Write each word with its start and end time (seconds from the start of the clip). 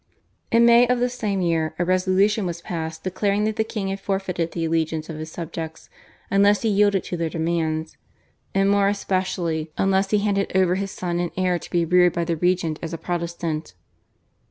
In 0.51 0.65
May 0.65 0.87
of 0.87 0.97
the 0.99 1.09
same 1.09 1.41
year 1.41 1.75
a 1.77 1.85
resolution 1.85 2.47
was 2.47 2.59
passed 2.59 3.03
declaring 3.03 3.43
that 3.43 3.55
the 3.55 3.63
king 3.63 3.89
had 3.89 3.99
forfeited 3.99 4.51
the 4.51 4.65
allegiance 4.65 5.09
of 5.11 5.19
his 5.19 5.31
subjects 5.31 5.91
unless 6.31 6.63
he 6.63 6.69
yielded 6.69 7.03
to 7.03 7.17
their 7.17 7.29
demands, 7.29 7.97
and 8.55 8.67
more 8.71 8.87
especially 8.87 9.71
unless 9.77 10.09
he 10.09 10.17
handed 10.17 10.53
over 10.57 10.73
his 10.73 10.89
son 10.89 11.19
and 11.19 11.29
heir 11.37 11.59
to 11.59 11.69
be 11.69 11.85
reared 11.85 12.13
by 12.13 12.25
the 12.25 12.35
regent 12.35 12.79
as 12.81 12.95
a 12.95 12.97
Protestant. 12.97 13.75